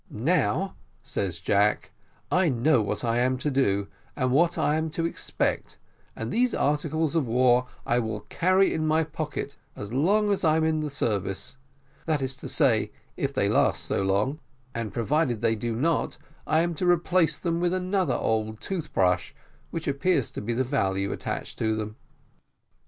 [0.09, 0.73] "Now,"
[1.03, 1.91] says Jack,
[2.31, 5.77] "I know what I am to do, and what I am to expect,
[6.15, 10.63] and these articles of war I will carry in my pocket as long as I'm
[10.63, 11.55] in the service;
[12.07, 14.39] that is to say, if they last so long;
[14.73, 18.91] and, provided they do not, I am able to replace them with another old tooth
[18.93, 19.35] brush,
[19.69, 21.95] which appears to be the value attached to them."